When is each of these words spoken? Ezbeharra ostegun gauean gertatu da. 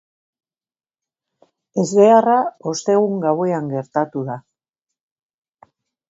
Ezbeharra 1.83 2.37
ostegun 2.71 3.21
gauean 3.25 3.67
gertatu 3.73 4.23
da. 4.31 4.39